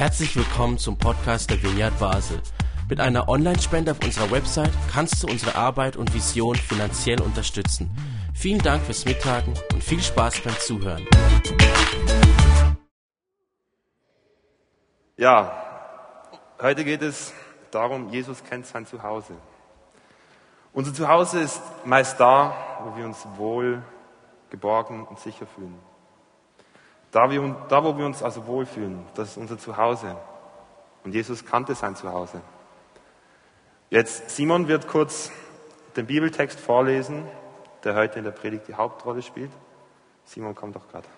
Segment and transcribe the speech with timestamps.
[0.00, 2.40] Herzlich willkommen zum Podcast der Vineyard Basel.
[2.88, 7.90] Mit einer Online-Spende auf unserer Website kannst du unsere Arbeit und Vision finanziell unterstützen.
[8.32, 11.06] Vielen Dank fürs Mittagen und viel Spaß beim Zuhören.
[15.18, 15.52] Ja,
[16.62, 17.34] heute geht es
[17.70, 19.34] darum, Jesus kennt sein Zuhause.
[20.72, 22.54] Unser Zuhause ist meist da,
[22.84, 23.82] wo wir uns wohl,
[24.48, 25.89] geborgen und sicher fühlen.
[27.10, 30.16] Da, wir, da, wo wir uns also wohlfühlen, das ist unser Zuhause.
[31.04, 32.40] Und Jesus kannte sein Zuhause.
[33.88, 35.32] Jetzt, Simon wird kurz
[35.96, 37.24] den Bibeltext vorlesen,
[37.82, 39.50] der heute in der Predigt die Hauptrolle spielt.
[40.24, 41.08] Simon kommt doch gerade.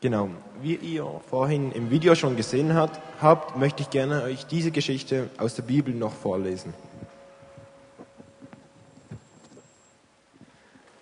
[0.00, 4.70] Genau, wie ihr vorhin im Video schon gesehen habt, habt, möchte ich gerne euch diese
[4.70, 6.72] Geschichte aus der Bibel noch vorlesen.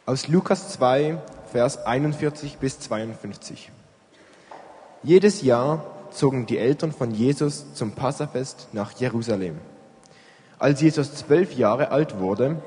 [0.08, 1.18] Aus Lukas 2,
[1.50, 3.72] Vers 41 bis 52.
[5.02, 9.56] Jedes Jahr zogen die Eltern von Jesus zum Passafest nach Jerusalem.
[10.60, 12.62] Als Jesus zwölf Jahre alt wurde,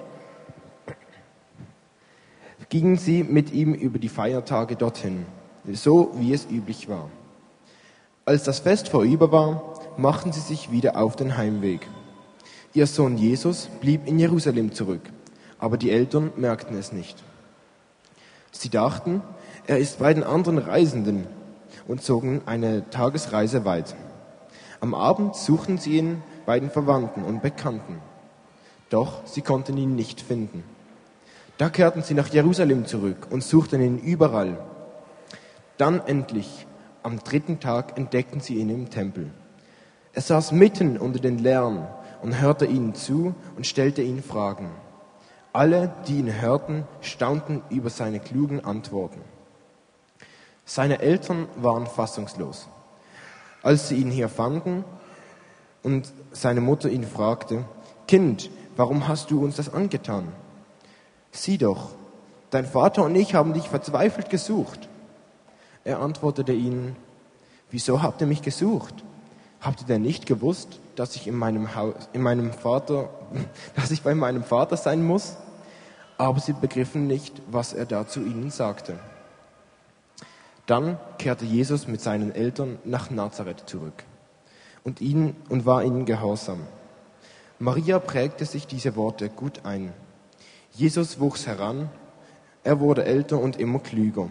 [2.68, 5.26] gingen sie mit ihm über die Feiertage dorthin,
[5.72, 7.10] so wie es üblich war.
[8.26, 11.88] Als das Fest vorüber war, machten sie sich wieder auf den Heimweg.
[12.74, 15.04] Ihr Sohn Jesus blieb in Jerusalem zurück,
[15.58, 17.24] aber die Eltern merkten es nicht.
[18.52, 19.22] Sie dachten,
[19.68, 21.28] er ist bei den anderen Reisenden
[21.88, 23.96] und zogen eine Tagesreise weit.
[24.80, 28.02] Am Abend suchten sie ihn bei den Verwandten und Bekannten.
[28.90, 30.64] Doch sie konnten ihn nicht finden.
[31.58, 34.58] Da kehrten sie nach Jerusalem zurück und suchten ihn überall.
[35.78, 36.66] Dann endlich,
[37.04, 39.30] am dritten Tag, entdeckten sie ihn im Tempel.
[40.14, 41.88] Er saß mitten unter den Lehrern
[42.22, 44.70] und hörte ihnen zu und stellte ihnen Fragen.
[45.52, 49.22] Alle, die ihn hörten, staunten über seine klugen Antworten.
[50.66, 52.68] Seine Eltern waren fassungslos.
[53.64, 54.86] Als sie ihn hier fanden
[55.82, 57.66] und seine Mutter ihn fragte,
[58.08, 60.32] Kind, warum hast du uns das angetan?
[61.32, 61.90] Sieh doch,
[62.52, 64.88] dein Vater und ich haben dich verzweifelt gesucht.
[65.84, 66.96] Er antwortete ihnen,
[67.72, 69.04] wieso habt ihr mich gesucht?
[69.62, 73.10] Habt ihr denn nicht gewusst, dass ich in meinem, Haus, in meinem Vater,
[73.76, 75.38] dass ich bei meinem Vater sein muss?
[76.20, 79.00] Aber sie begriffen nicht, was er da zu ihnen sagte.
[80.66, 84.04] Dann kehrte Jesus mit seinen Eltern nach Nazareth zurück
[84.84, 86.68] und, ihnen, und war ihnen gehorsam.
[87.58, 89.94] Maria prägte sich diese Worte gut ein.
[90.74, 91.90] Jesus wuchs heran,
[92.66, 94.30] er wurde älter und immer klüger.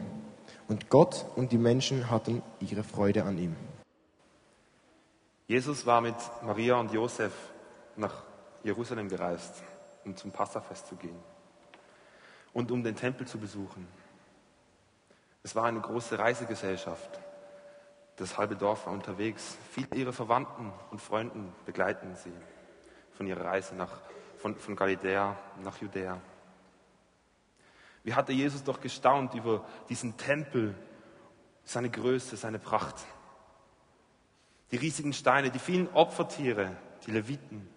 [0.68, 3.56] Und Gott und die Menschen hatten ihre Freude an ihm.
[5.46, 7.32] Jesus war mit Maria und Josef
[7.96, 8.22] nach
[8.62, 9.62] Jerusalem gereist,
[10.04, 11.16] um zum Passafest zu gehen
[12.52, 13.86] und um den Tempel zu besuchen.
[15.42, 17.20] Es war eine große Reisegesellschaft.
[18.16, 19.56] Das halbe Dorf war unterwegs.
[19.70, 22.32] Viele ihrer Verwandten und Freunden begleiten sie
[23.12, 24.00] von ihrer Reise nach,
[24.38, 26.20] von, von Galiläa nach Judäa.
[28.02, 30.74] Wie hatte Jesus doch gestaunt über diesen Tempel,
[31.68, 32.96] seine Größe, seine Pracht.
[34.70, 36.74] Die riesigen Steine, die vielen Opfertiere,
[37.06, 37.68] die Leviten,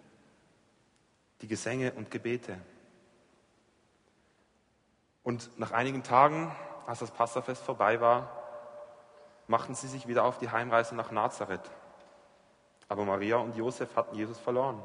[1.42, 2.58] die Gesänge und Gebete.
[5.22, 6.54] Und nach einigen Tagen,
[6.86, 8.30] als das Passafest vorbei war,
[9.46, 11.70] machten sie sich wieder auf die Heimreise nach Nazareth.
[12.88, 14.82] Aber Maria und Josef hatten Jesus verloren.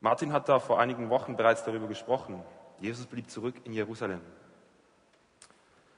[0.00, 2.42] Martin hat da vor einigen Wochen bereits darüber gesprochen.
[2.78, 4.20] Jesus blieb zurück in Jerusalem.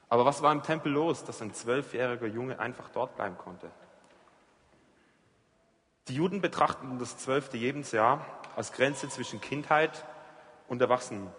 [0.09, 3.69] Aber was war im Tempel los, dass ein zwölfjähriger Junge einfach dort bleiben konnte?
[6.07, 10.03] Die Juden betrachteten das zwölfte Lebensjahr als Grenze zwischen Kindheit
[10.67, 11.31] und Erwachsenen,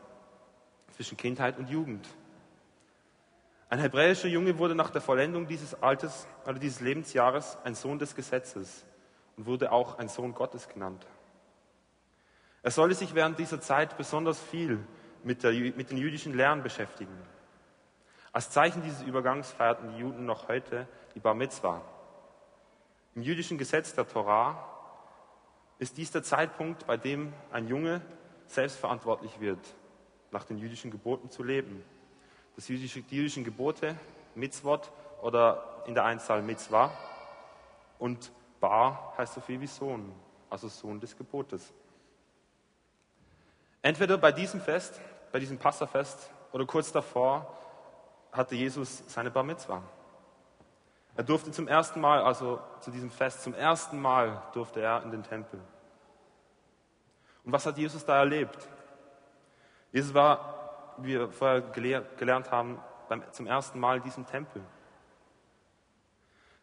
[0.93, 2.07] zwischen Kindheit und Jugend.
[3.69, 8.15] Ein hebräischer Junge wurde nach der Vollendung dieses Alters, also dieses Lebensjahres, ein Sohn des
[8.15, 8.85] Gesetzes
[9.37, 11.07] und wurde auch ein Sohn Gottes genannt.
[12.63, 14.79] Er sollte sich während dieser Zeit besonders viel
[15.25, 17.17] mit, der, mit den jüdischen Lehren beschäftigen.
[18.31, 21.83] Als Zeichen dieses Übergangs feierten die Juden noch heute die Bar Mitzvah.
[23.15, 24.69] Im jüdischen Gesetz der Torah
[25.79, 28.01] ist dies der Zeitpunkt, bei dem ein Junge
[28.47, 29.61] selbstverantwortlich wird,
[30.33, 31.85] nach den jüdischen Geboten zu leben.
[32.57, 33.95] Das jüdische, die jüdischen Gebote,
[34.35, 34.91] Mitzvot
[35.21, 36.91] oder in der Einzahl Mitzvah
[37.99, 40.13] und Bar heißt so viel wie Sohn,
[40.51, 41.73] also Sohn des Gebotes.
[43.83, 45.01] Entweder bei diesem Fest,
[45.33, 47.57] bei diesem Passafest oder kurz davor
[48.31, 49.83] hatte Jesus seine Bar Mitzvah.
[51.15, 55.11] Er durfte zum ersten Mal, also zu diesem Fest, zum ersten Mal durfte er in
[55.11, 55.61] den Tempel.
[57.45, 58.69] Und was hat Jesus da erlebt?
[59.93, 64.63] Jesus war, wie wir vorher gelernt haben, beim, zum ersten Mal in diesem Tempel.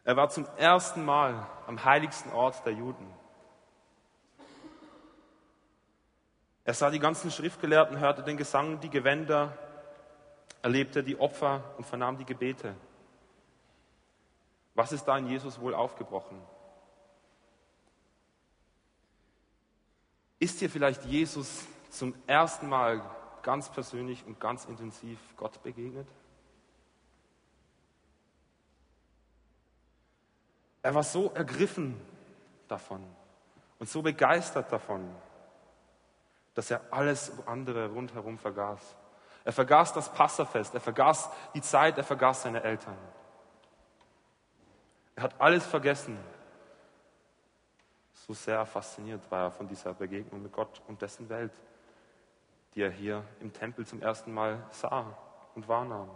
[0.04, 3.06] Er war zum ersten Mal am heiligsten Ort der Juden.
[6.64, 9.56] Er sah die ganzen Schriftgelehrten, hörte den Gesang, die Gewänder,
[10.62, 12.74] erlebte die Opfer und vernahm die Gebete.
[14.74, 16.40] Was ist da in Jesus wohl aufgebrochen?
[20.38, 23.02] Ist dir vielleicht Jesus zum ersten Mal
[23.42, 26.08] ganz persönlich und ganz intensiv Gott begegnet?
[30.82, 32.00] Er war so ergriffen
[32.68, 33.04] davon
[33.78, 35.14] und so begeistert davon,
[36.54, 38.96] dass er alles andere rundherum vergaß.
[39.44, 42.96] Er vergaß das Passafest, er vergaß die Zeit, er vergaß seine Eltern.
[45.16, 46.18] Er hat alles vergessen.
[48.12, 51.52] So sehr fasziniert war er von dieser Begegnung mit Gott und dessen Welt,
[52.74, 55.16] die er hier im Tempel zum ersten Mal sah
[55.54, 56.10] und wahrnahm.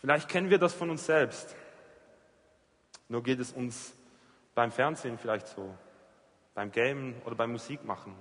[0.00, 1.56] Vielleicht kennen wir das von uns selbst.
[3.08, 3.94] Nur geht es uns
[4.54, 5.74] beim Fernsehen vielleicht so,
[6.54, 8.14] beim Gamen oder beim Musikmachen.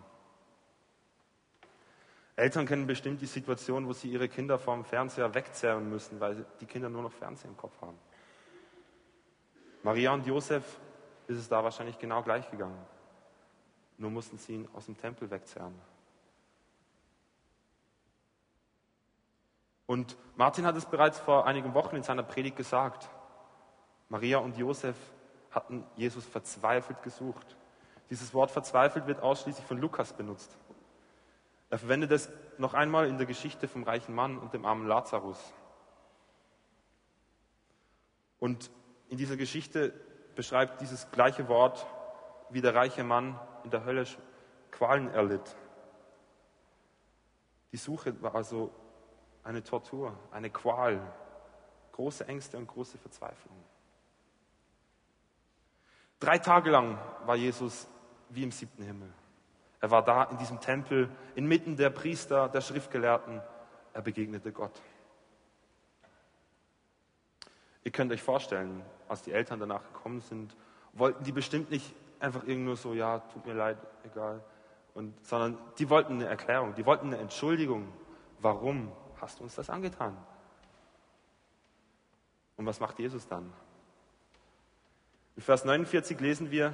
[2.36, 6.68] Eltern kennen bestimmt die Situation, wo sie ihre Kinder vom Fernseher wegzerren müssen, weil die
[6.68, 7.98] Kinder nur noch Fernsehen im Kopf haben.
[9.82, 10.80] Maria und Josef
[11.28, 12.78] ist es da wahrscheinlich genau gleich gegangen.
[13.98, 15.74] Nur mussten sie ihn aus dem Tempel wegzerren.
[19.88, 23.10] Und Martin hat es bereits vor einigen Wochen in seiner Predigt gesagt.
[24.10, 24.96] Maria und Josef
[25.52, 27.56] hatten Jesus verzweifelt gesucht.
[28.10, 30.56] Dieses Wort verzweifelt wird ausschließlich von Lukas benutzt.
[31.70, 35.54] Er verwendet es noch einmal in der Geschichte vom reichen Mann und dem armen Lazarus.
[38.40, 38.70] Und
[39.10, 39.94] in dieser Geschichte
[40.36, 41.86] beschreibt dieses gleiche Wort,
[42.50, 44.06] wie der reiche Mann in der Hölle
[44.72, 45.56] Qualen erlitt.
[47.74, 48.72] Die Suche war also
[49.44, 51.02] eine Tortur, eine Qual,
[51.92, 53.58] große Ängste und große Verzweiflung.
[56.22, 57.88] Drei Tage lang war Jesus
[58.30, 59.12] wie im siebten Himmel.
[59.82, 63.42] Er war da in diesem Tempel, inmitten der Priester, der Schriftgelehrten.
[63.94, 64.82] Er begegnete Gott.
[67.84, 70.56] Ihr könnt euch vorstellen, als die Eltern danach gekommen sind,
[70.94, 74.44] wollten die bestimmt nicht einfach irgendwo so, ja, tut mir leid, egal,
[74.94, 77.88] und, sondern die wollten eine Erklärung, die wollten eine Entschuldigung.
[78.40, 78.92] Warum
[79.22, 80.18] hast du uns das angetan?
[82.56, 83.54] Und was macht Jesus dann?
[85.36, 86.74] In Vers 49 lesen wir,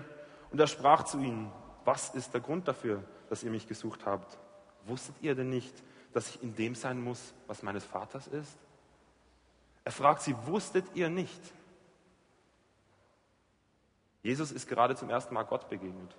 [0.51, 1.51] und er sprach zu ihnen,
[1.83, 4.37] was ist der Grund dafür, dass ihr mich gesucht habt?
[4.85, 8.57] Wusstet ihr denn nicht, dass ich in dem sein muss, was meines Vaters ist?
[9.83, 11.41] Er fragt sie, wusstet ihr nicht?
[14.23, 16.15] Jesus ist gerade zum ersten Mal Gott begegnet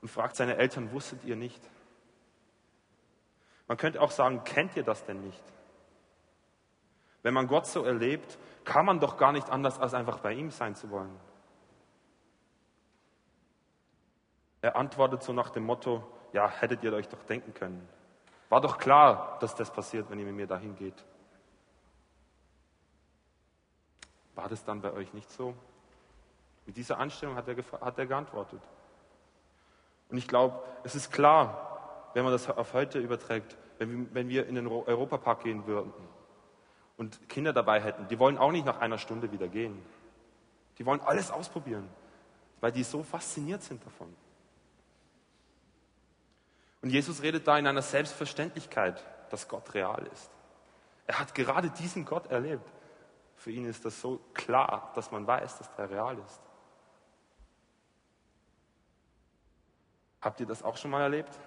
[0.00, 1.60] und fragt seine Eltern, wusstet ihr nicht?
[3.66, 5.42] Man könnte auch sagen, kennt ihr das denn nicht?
[7.22, 10.50] Wenn man Gott so erlebt, kann man doch gar nicht anders, als einfach bei ihm
[10.50, 11.18] sein zu wollen.
[14.60, 17.88] Er antwortet so nach dem Motto, ja, hättet ihr euch doch denken können.
[18.48, 21.04] War doch klar, dass das passiert, wenn ihr mit mir dahin geht.
[24.34, 25.54] War das dann bei euch nicht so?
[26.66, 28.60] Mit dieser Anstellung hat er, hat er geantwortet.
[30.08, 34.46] Und ich glaube, es ist klar, wenn man das auf heute überträgt, wenn, wenn wir
[34.46, 35.92] in den Europapark gehen würden
[36.96, 39.82] und Kinder dabei hätten, die wollen auch nicht nach einer Stunde wieder gehen.
[40.78, 41.88] Die wollen alles ausprobieren,
[42.60, 44.14] weil die so fasziniert sind davon.
[46.82, 50.30] Und Jesus redet da in einer Selbstverständlichkeit, dass Gott real ist.
[51.06, 52.68] Er hat gerade diesen Gott erlebt.
[53.36, 56.40] Für ihn ist das so klar, dass man weiß, dass er real ist.
[60.22, 61.38] Habt ihr das auch schon mal erlebt?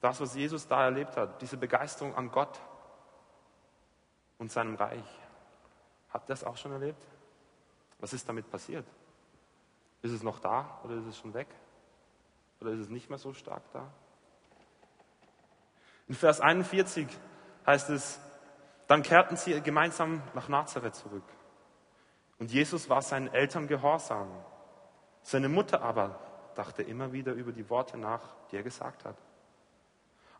[0.00, 2.60] Das, was Jesus da erlebt hat, diese Begeisterung an Gott
[4.38, 5.20] und seinem Reich.
[6.10, 7.04] Habt ihr das auch schon erlebt?
[7.98, 8.86] Was ist damit passiert?
[10.02, 11.48] Ist es noch da oder ist es schon weg?
[12.60, 13.90] Oder ist es nicht mehr so stark da?
[16.06, 17.08] In Vers 41
[17.66, 18.20] heißt es,
[18.86, 21.24] dann kehrten sie gemeinsam nach Nazareth zurück.
[22.38, 24.30] Und Jesus war seinen Eltern gehorsam.
[25.22, 26.18] Seine Mutter aber
[26.58, 29.16] dachte immer wieder über die Worte nach, die er gesagt hat.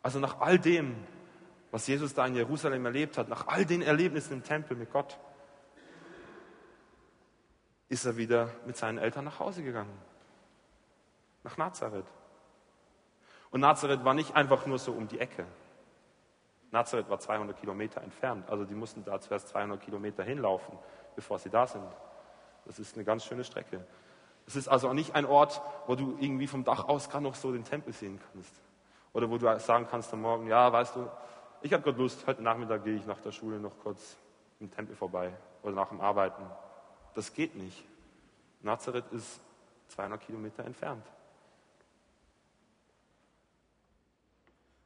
[0.01, 0.95] Also nach all dem,
[1.71, 5.17] was Jesus da in Jerusalem erlebt hat, nach all den Erlebnissen im Tempel mit Gott,
[7.87, 9.97] ist er wieder mit seinen Eltern nach Hause gegangen.
[11.43, 12.05] Nach Nazareth.
[13.49, 15.45] Und Nazareth war nicht einfach nur so um die Ecke.
[16.71, 20.77] Nazareth war 200 Kilometer entfernt, also die mussten da zuerst 200 Kilometer hinlaufen,
[21.15, 21.83] bevor sie da sind.
[22.65, 23.87] Das ist eine ganz schöne Strecke.
[24.49, 27.35] Es ist also auch nicht ein Ort, wo du irgendwie vom Dach aus gerade noch
[27.35, 28.51] so den Tempel sehen kannst.
[29.13, 31.07] Oder wo du sagen kannst am Morgen, ja, weißt du,
[31.61, 34.17] ich habe gerade Lust, heute Nachmittag gehe ich nach der Schule noch kurz
[34.59, 36.41] im Tempel vorbei oder nach dem Arbeiten.
[37.13, 37.83] Das geht nicht.
[38.63, 39.39] Nazareth ist
[39.89, 41.05] 200 Kilometer entfernt.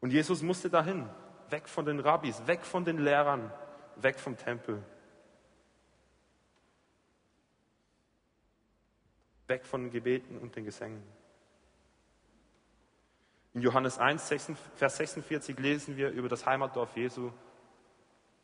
[0.01, 1.07] Und Jesus musste dahin,
[1.49, 3.49] weg von den Rabbis, weg von den Lehrern,
[3.95, 4.83] weg vom Tempel.
[9.47, 11.03] Weg von den Gebeten und den Gesängen.
[13.53, 14.33] In Johannes 1,
[14.75, 17.31] Vers 46 lesen wir über das Heimatdorf Jesu.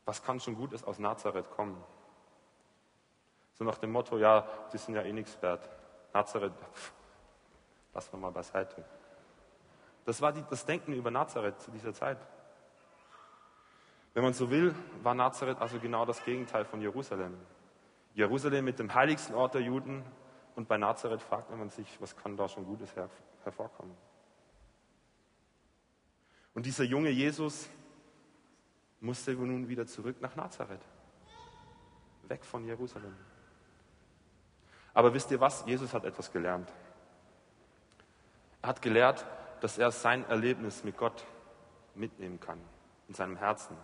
[0.04, 1.82] Was kann schon Gutes aus Nazareth kommen?
[3.54, 5.68] So nach dem Motto, ja, die sind ja eh nichts wert.
[6.12, 6.92] Nazareth, pff,
[7.92, 8.84] lassen wir mal beiseite.
[10.04, 12.18] Das war die, das Denken über Nazareth zu dieser Zeit.
[14.14, 17.36] Wenn man so will, war Nazareth also genau das Gegenteil von Jerusalem.
[18.14, 20.04] Jerusalem mit dem heiligsten Ort der Juden
[20.56, 23.08] und bei Nazareth fragt man sich, was kann da schon Gutes her
[23.44, 23.96] hervorkommen.
[26.54, 27.68] Und dieser junge Jesus
[29.00, 30.82] musste nun wieder zurück nach Nazareth,
[32.24, 33.16] weg von Jerusalem.
[34.92, 35.64] Aber wisst ihr was?
[35.66, 36.70] Jesus hat etwas gelernt.
[38.62, 39.24] Er hat gelehrt,
[39.60, 41.24] dass er sein Erlebnis mit Gott
[41.94, 42.60] mitnehmen kann,
[43.08, 43.76] in seinem Herzen.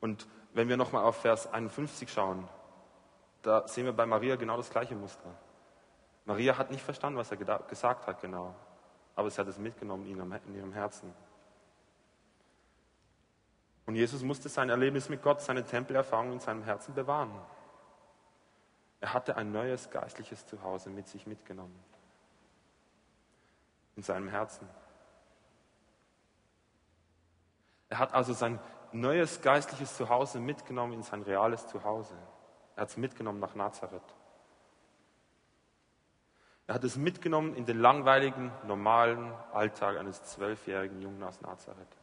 [0.00, 2.48] Und wenn wir nochmal auf Vers 51 schauen,
[3.44, 5.30] da sehen wir bei Maria genau das gleiche Muster.
[6.24, 8.54] Maria hat nicht verstanden, was er gesagt hat, genau.
[9.14, 11.14] Aber sie hat es mitgenommen in ihrem Herzen.
[13.86, 17.32] Und Jesus musste sein Erlebnis mit Gott, seine Tempelerfahrung in seinem Herzen bewahren.
[19.02, 21.78] Er hatte ein neues geistliches Zuhause mit sich mitgenommen.
[23.96, 24.66] In seinem Herzen.
[27.90, 28.58] Er hat also sein
[28.92, 32.16] neues geistliches Zuhause mitgenommen in sein reales Zuhause.
[32.76, 34.02] Er hat es mitgenommen nach Nazareth.
[36.66, 41.96] Er hat es mitgenommen in den langweiligen, normalen Alltag eines zwölfjährigen Jungen aus Nazareth.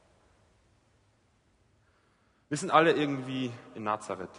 [2.50, 4.30] Wir sind alle irgendwie in Nazareth.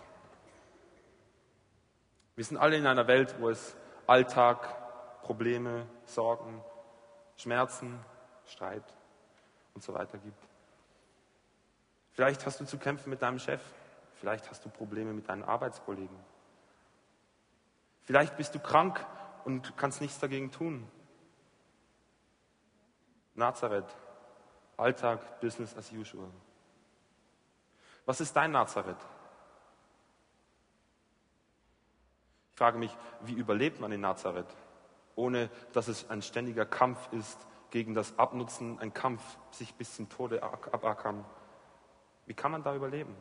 [2.37, 6.62] Wir sind alle in einer Welt, wo es Alltag, Probleme, Sorgen,
[7.37, 7.99] Schmerzen,
[8.47, 8.85] Streit
[9.75, 10.43] und so weiter gibt.
[12.12, 13.61] Vielleicht hast du zu kämpfen mit deinem Chef.
[14.23, 16.17] Vielleicht hast du Probleme mit deinen Arbeitskollegen.
[18.05, 19.05] Vielleicht bist du krank
[19.45, 20.87] und kannst nichts dagegen tun.
[23.35, 23.97] Nazareth,
[24.76, 26.29] Alltag, Business as usual.
[28.07, 29.05] Was ist dein Nazareth?
[32.52, 34.55] Ich frage mich, wie überlebt man in Nazareth,
[35.17, 40.09] ohne dass es ein ständiger Kampf ist gegen das Abnutzen, ein Kampf, sich bis zum
[40.09, 41.25] Tode abackern.
[42.26, 43.17] Wie kann man da überleben?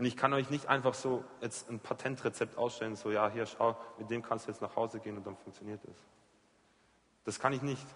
[0.00, 3.76] Und ich kann euch nicht einfach so jetzt ein Patentrezept ausstellen, so ja, hier schau,
[3.98, 5.94] mit dem kannst du jetzt nach Hause gehen und dann funktioniert es.
[7.24, 7.86] Das kann ich nicht.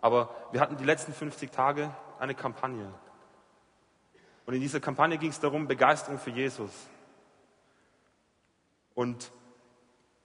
[0.00, 2.94] Aber wir hatten die letzten 50 Tage eine Kampagne.
[4.46, 6.70] Und in dieser Kampagne ging es darum, Begeisterung für Jesus.
[8.94, 9.32] Und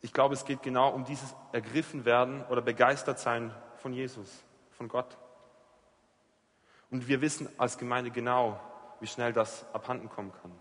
[0.02, 5.18] ich glaube, es geht genau um dieses Ergriffenwerden oder Begeistertsein von Jesus, von Gott.
[6.92, 8.60] Und wir wissen als Gemeinde genau,
[9.00, 10.52] wie schnell das abhanden kommen kann.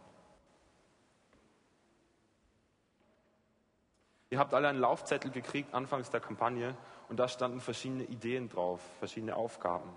[4.32, 6.74] Ihr habt alle einen Laufzettel gekriegt anfangs der Kampagne
[7.10, 9.94] und da standen verschiedene Ideen drauf, verschiedene Aufgaben.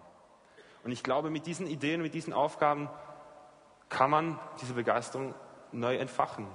[0.84, 2.90] Und ich glaube, mit diesen Ideen, mit diesen Aufgaben
[3.88, 5.34] kann man diese Begeisterung
[5.72, 6.48] neu entfachen.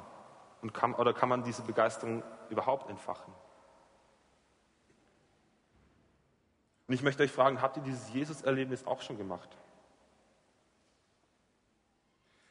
[0.60, 3.32] Und kann, oder kann man diese Begeisterung überhaupt entfachen?
[6.87, 9.56] Und ich möchte euch fragen, habt ihr dieses Jesus-Erlebnis auch schon gemacht?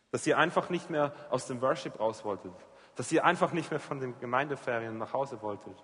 [0.09, 2.55] Dass ihr einfach nicht mehr aus dem Worship raus wolltet,
[2.99, 5.81] dass ihr einfach nicht mehr von den Gemeindeferien nach Hause wolltet.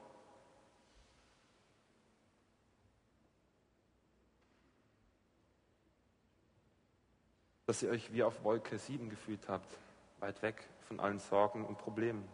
[7.68, 9.78] Dass ihr euch wie auf Wolke 7 gefühlt habt,
[10.20, 12.28] weit weg von allen Sorgen und Problemen.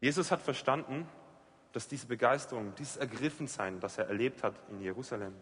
[0.00, 1.06] Jesus hat verstanden,
[1.70, 5.36] dass diese Begeisterung, dieses Ergriffensein, das er erlebt hat in Jerusalem,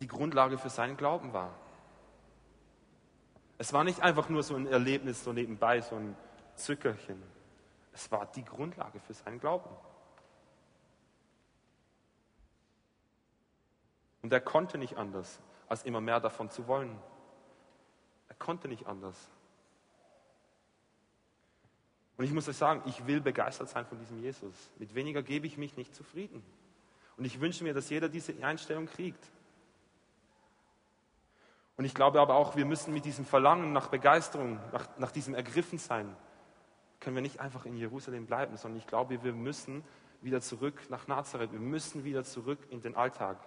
[0.00, 1.52] die Grundlage für seinen Glauben war.
[3.60, 6.16] Es war nicht einfach nur so ein Erlebnis so nebenbei, so ein
[6.54, 7.22] Zückerchen.
[7.92, 9.68] Es war die Grundlage für seinen Glauben.
[14.22, 16.98] Und er konnte nicht anders, als immer mehr davon zu wollen.
[18.28, 19.28] Er konnte nicht anders.
[22.16, 24.54] Und ich muss euch sagen, ich will begeistert sein von diesem Jesus.
[24.78, 26.42] Mit weniger gebe ich mich nicht zufrieden.
[27.18, 29.22] Und ich wünsche mir, dass jeder diese Einstellung kriegt.
[31.80, 35.34] Und ich glaube aber auch, wir müssen mit diesem Verlangen nach Begeisterung, nach, nach diesem
[35.34, 36.14] Ergriffensein
[37.00, 39.82] können wir nicht einfach in Jerusalem bleiben, sondern ich glaube, wir müssen
[40.20, 41.52] wieder zurück nach Nazareth.
[41.52, 43.38] Wir müssen wieder zurück in den Alltag.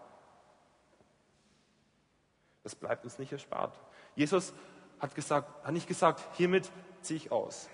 [2.63, 3.79] Das bleibt uns nicht erspart.
[4.15, 4.51] Jesus
[4.99, 6.71] hat, gesagt, hat nicht gesagt, hiermit
[7.01, 7.69] ziehe ich aus.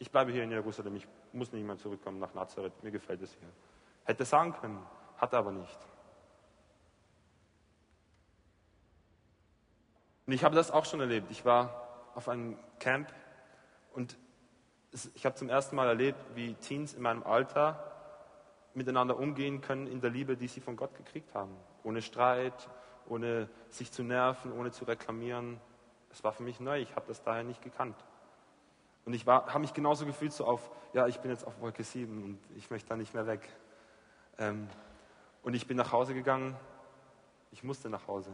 [0.00, 3.32] Ich bleibe hier in Jerusalem, ich muss nicht mehr zurückkommen nach Nazareth, mir gefällt es
[3.32, 3.48] hier.
[4.02, 4.84] Hätte sagen können,
[5.18, 5.78] hat er aber nicht.
[10.28, 11.30] Und ich habe das auch schon erlebt.
[11.30, 13.10] Ich war auf einem Camp
[13.94, 14.18] und
[15.14, 17.82] ich habe zum ersten Mal erlebt, wie Teens in meinem Alter
[18.74, 21.56] miteinander umgehen können in der Liebe, die sie von Gott gekriegt haben.
[21.82, 22.68] Ohne Streit,
[23.08, 25.62] ohne sich zu nerven, ohne zu reklamieren.
[26.10, 27.96] Das war für mich neu, ich habe das daher nicht gekannt.
[29.06, 32.22] Und ich habe mich genauso gefühlt, so auf, ja, ich bin jetzt auf Wolke 7
[32.22, 33.48] und ich möchte da nicht mehr weg.
[34.36, 34.68] Ähm,
[35.42, 36.54] und ich bin nach Hause gegangen,
[37.50, 38.30] ich musste nach Hause.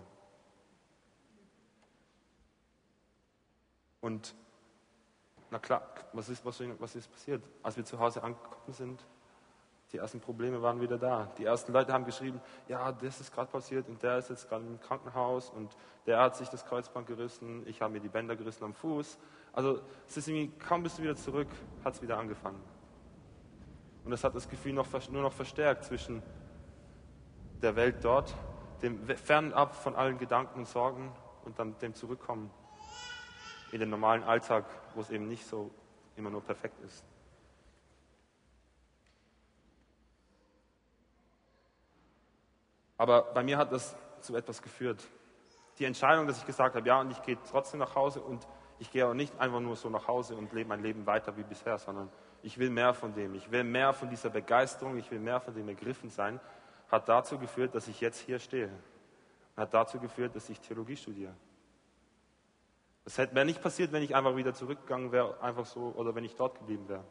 [4.05, 4.35] Und
[5.51, 5.81] na klar,
[6.13, 7.43] was ist, was, was ist passiert?
[7.63, 9.03] Als wir zu Hause angekommen sind,
[9.93, 11.33] die ersten Probleme waren wieder da.
[11.39, 14.67] Die ersten Leute haben geschrieben, ja, das ist gerade passiert und der ist jetzt gerade
[14.67, 18.65] im Krankenhaus und der hat sich das Kreuzband gerissen, ich habe mir die Bänder gerissen
[18.65, 19.19] am Fuß.
[19.55, 21.49] Also es ist irgendwie, kaum bist du wieder zurück,
[21.83, 22.61] hat es wieder angefangen.
[24.05, 26.23] Und das hat das Gefühl noch, nur noch verstärkt zwischen
[27.63, 28.35] der Welt dort,
[28.83, 31.11] dem fernab von allen Gedanken und Sorgen
[31.47, 32.51] und dann dem Zurückkommen
[33.75, 34.65] in den normalen Alltag,
[34.95, 35.69] wo es eben nicht so
[36.15, 37.05] immer nur perfekt ist.
[42.97, 45.05] Aber bei mir hat das zu etwas geführt.
[45.81, 48.47] Die Entscheidung, dass ich gesagt habe, ja, und ich gehe trotzdem nach Hause und
[48.79, 51.43] ich gehe auch nicht einfach nur so nach Hause und lebe mein Leben weiter wie
[51.43, 52.09] bisher, sondern
[52.43, 53.35] ich will mehr von dem.
[53.35, 56.39] Ich will mehr von dieser Begeisterung, ich will mehr von dem ergriffen sein,
[56.93, 58.71] hat dazu geführt, dass ich jetzt hier stehe.
[59.57, 61.35] Hat dazu geführt, dass ich Theologie studiere.
[63.05, 66.37] Das wäre nicht passiert, wenn ich einfach wieder zurückgegangen wäre, einfach so, oder wenn ich
[66.37, 67.05] dort geblieben wäre.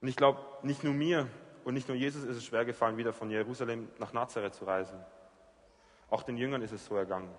[0.00, 1.28] Und ich glaube, nicht nur mir,
[1.64, 4.98] und nicht nur Jesus ist es schwer gefallen, wieder von Jerusalem nach Nazareth zu reisen.
[6.10, 7.32] Auch den Jüngern ist es so ergangen.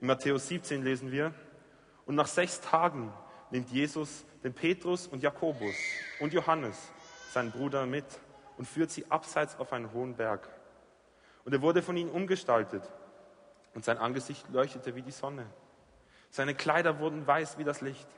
[0.00, 1.34] In Matthäus 17 lesen wir,
[2.06, 3.12] und nach sechs Tagen
[3.50, 5.74] nimmt Jesus den Petrus und Jakobus
[6.20, 6.92] und Johannes,
[7.32, 8.04] seinen Bruder, mit
[8.56, 10.48] und führt sie abseits auf einen hohen Berg.
[11.44, 12.82] Und er wurde von ihnen umgestaltet
[13.78, 15.46] und sein Angesicht leuchtete wie die Sonne.
[16.30, 18.08] Seine Kleider wurden weiß wie das Licht.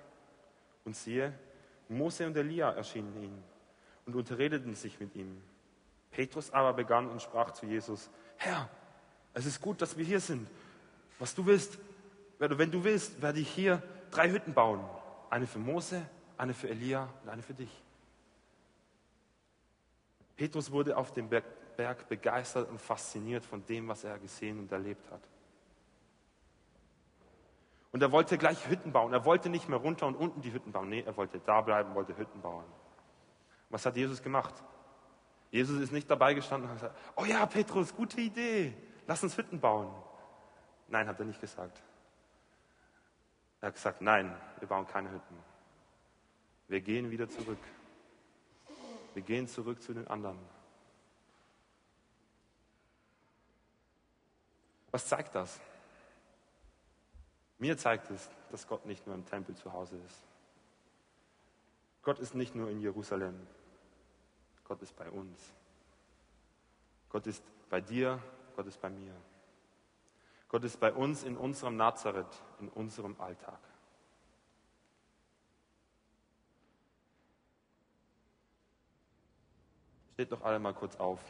[0.87, 1.39] Und siehe,
[1.91, 3.45] Mose und Elia erschienen ihnen
[4.07, 5.43] und unterredeten sich mit ihm.
[6.13, 8.71] Petrus aber begann und sprach zu Jesus, Herr,
[9.35, 10.49] es ist gut, dass wir hier sind.
[11.19, 11.79] Was du willst,
[12.39, 14.81] wenn du willst, werde ich hier drei Hütten bauen.
[15.29, 16.01] Eine für Mose,
[16.39, 17.83] eine für Elia und eine für dich.
[20.39, 25.11] Petrus wurde auf dem Berg begeistert und fasziniert von dem, was er gesehen und erlebt
[25.11, 25.21] hat.
[27.93, 29.13] Und er wollte gleich Hütten bauen.
[29.13, 30.89] Er wollte nicht mehr runter und unten die Hütten bauen.
[30.89, 32.65] Nee, er wollte da bleiben, wollte Hütten bauen.
[33.69, 34.55] Was hat Jesus gemacht?
[35.51, 38.77] Jesus ist nicht dabei gestanden und hat gesagt, oh ja, Petrus, gute Idee,
[39.07, 39.91] lass uns Hütten bauen.
[40.89, 41.83] Nein, hat er nicht gesagt.
[43.61, 45.37] Er hat gesagt, nein, wir bauen keine Hütten.
[46.69, 47.59] Wir gehen wieder zurück.
[49.15, 50.39] Wir gehen zurück zu den anderen.
[54.93, 55.61] Was zeigt das?
[57.61, 60.19] Mir zeigt es, dass Gott nicht nur im Tempel zu Hause ist.
[62.03, 63.39] Gott ist nicht nur in Jerusalem.
[64.65, 65.53] Gott ist bei uns.
[67.11, 68.19] Gott ist bei dir,
[68.57, 69.15] Gott ist bei mir.
[70.49, 73.61] Gott ist bei uns in unserem Nazareth, in unserem Alltag.
[80.15, 81.21] Steht doch alle mal kurz auf.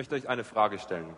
[0.00, 1.14] Möchte euch eine Frage stellen.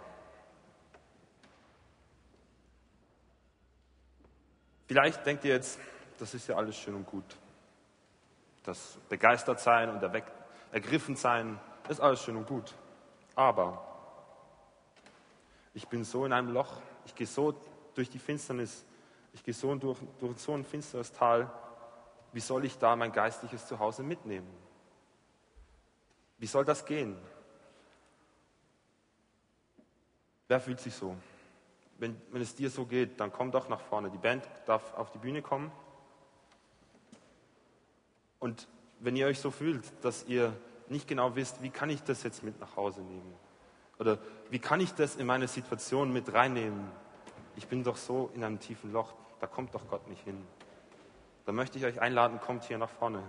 [4.88, 5.78] Vielleicht denkt ihr jetzt,
[6.18, 7.36] das ist ja alles schön und gut.
[8.64, 10.02] Das begeistert sein und
[10.72, 12.74] ergriffen sein, ist alles schön und gut.
[13.36, 13.86] Aber
[15.74, 17.54] ich bin so in einem Loch, ich gehe so
[17.94, 18.84] durch die Finsternis,
[19.32, 21.48] ich gehe so durch, durch so ein finsteres Tal.
[22.32, 24.52] Wie soll ich da mein geistliches Zuhause mitnehmen?
[26.38, 27.16] Wie soll das gehen?
[30.52, 31.16] Wer fühlt sich so?
[32.02, 34.10] wenn, wenn es dir so geht, dann komm doch nach vorne.
[34.10, 35.70] Die Band darf auf die Bühne kommen.
[38.40, 38.66] Und
[38.98, 40.52] wenn ihr euch so fühlt, dass ihr
[40.88, 43.32] nicht genau wisst, wie kann ich das jetzt mit nach Hause nehmen?
[44.00, 44.18] Oder
[44.50, 46.90] wie kann ich das in meine Situation mit reinnehmen?
[47.54, 50.44] Ich bin doch so in einem tiefen Loch, da kommt doch Gott nicht hin.
[51.46, 53.22] Dann möchte ich euch einladen, kommt hier nach vorne.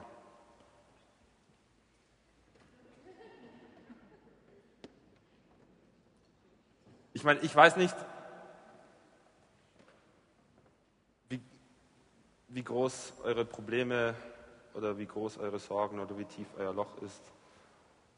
[7.24, 7.96] Ich meine, ich weiß nicht,
[11.30, 11.40] wie,
[12.50, 14.14] wie groß eure Probleme
[14.74, 17.22] oder wie groß eure Sorgen oder wie tief euer Loch ist.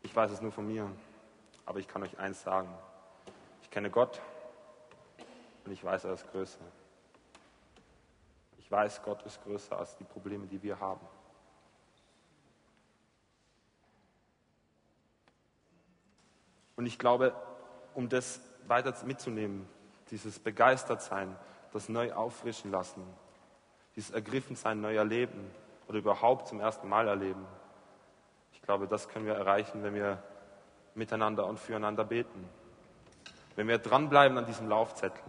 [0.01, 0.91] Ich weiß es nur von mir.
[1.67, 2.67] Aber ich kann euch eins sagen.
[3.61, 4.19] Ich kenne Gott
[5.65, 6.65] und ich weiß, er ist größer.
[8.57, 11.05] Ich weiß, Gott ist größer als die Probleme, die wir haben.
[16.75, 17.35] Und ich glaube,
[17.93, 19.67] um das weiter mitzunehmen,
[20.12, 21.36] dieses Begeistertsein,
[21.73, 23.04] das neu auffrischen lassen,
[23.95, 25.51] dieses Ergriffensein neu erleben
[25.88, 27.45] oder überhaupt zum ersten Mal erleben,
[28.54, 30.23] ich glaube, das können wir erreichen, wenn wir
[30.95, 32.49] miteinander und füreinander beten.
[33.56, 35.21] Wenn wir dranbleiben an diesem Laufzettel.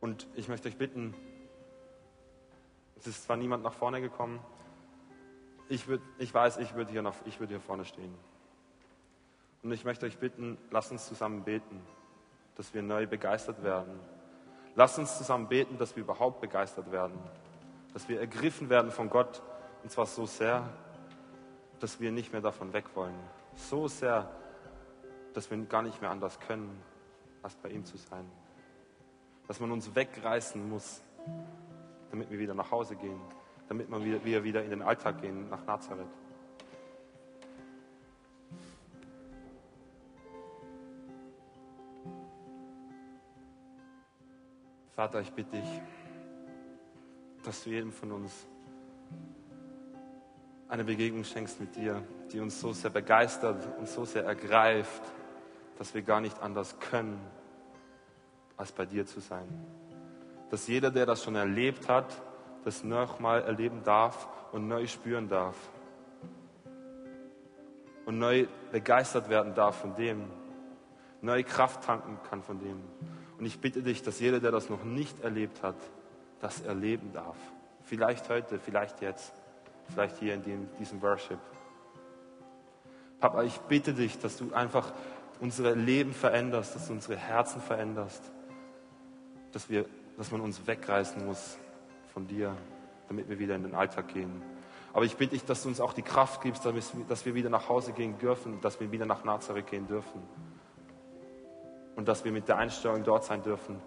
[0.00, 1.14] Und ich möchte euch bitten,
[2.96, 4.38] es ist zwar niemand nach vorne gekommen,
[5.68, 8.14] ich, würd, ich weiß, ich würde hier, würd hier vorne stehen.
[9.62, 11.80] Und ich möchte euch bitten, lasst uns zusammen beten,
[12.56, 13.98] dass wir neu begeistert werden.
[14.74, 17.18] Lasst uns zusammen beten, dass wir überhaupt begeistert werden.
[17.92, 19.42] Dass wir ergriffen werden von Gott.
[19.82, 20.68] Und zwar so sehr,
[21.78, 23.18] dass wir nicht mehr davon weg wollen.
[23.54, 24.30] So sehr,
[25.34, 26.82] dass wir gar nicht mehr anders können,
[27.42, 28.28] als bei ihm zu sein.
[29.46, 31.02] Dass man uns wegreißen muss,
[32.10, 33.20] damit wir wieder nach Hause gehen
[33.68, 36.06] damit wir wieder in den Alltag gehen nach Nazareth.
[44.94, 45.80] Vater, ich bitte dich,
[47.44, 48.46] dass du jedem von uns
[50.68, 55.02] eine Begegnung schenkst mit dir, die uns so sehr begeistert und so sehr ergreift,
[55.76, 57.20] dass wir gar nicht anders können,
[58.56, 59.48] als bei dir zu sein.
[60.50, 62.22] Dass jeder, der das schon erlebt hat,
[62.64, 65.56] das nochmal erleben darf und neu spüren darf.
[68.04, 70.24] Und neu begeistert werden darf von dem.
[71.20, 72.82] Neue Kraft tanken kann von dem.
[73.38, 75.76] Und ich bitte dich, dass jeder, der das noch nicht erlebt hat,
[76.40, 77.36] das erleben darf.
[77.84, 79.32] Vielleicht heute, vielleicht jetzt,
[79.88, 81.38] vielleicht hier in dem, diesem Worship.
[83.20, 84.92] Papa, ich bitte dich, dass du einfach
[85.40, 88.22] unsere Leben veränderst, dass du unsere Herzen veränderst,
[89.52, 89.84] dass, wir,
[90.16, 91.56] dass man uns wegreißen muss
[92.12, 92.54] von dir,
[93.08, 94.42] damit wir wieder in den Alltag gehen.
[94.92, 97.68] Aber ich bitte dich, dass du uns auch die Kraft gibst, dass wir wieder nach
[97.68, 100.22] Hause gehen dürfen, dass wir wieder nach Nazareth gehen dürfen.
[101.96, 103.80] Und dass wir mit der Einstellung dort sein dürfen.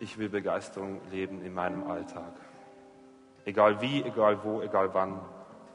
[0.00, 2.32] Ich will Begeisterung leben in meinem Alltag.
[3.44, 5.20] Egal wie, egal wo, egal wann.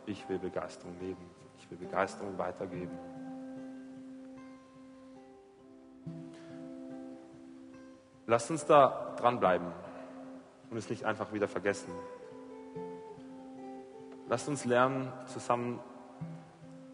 [0.06, 1.30] Ich will Begeisterung leben.
[1.58, 2.98] Ich will Begeisterung weitergeben.
[8.26, 9.87] Lasst uns da dranbleiben
[10.70, 11.92] und es nicht einfach wieder vergessen.
[14.28, 15.80] Lasst uns lernen, zusammen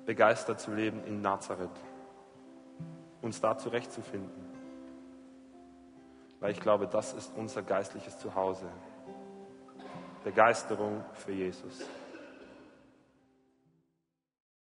[0.06, 1.70] begeistert zu leben in Nazareth,
[3.22, 4.44] uns da zurechtzufinden.
[6.40, 8.68] Weil ich glaube, das ist unser geistliches Zuhause.
[10.24, 11.86] Begeisterung für Jesus.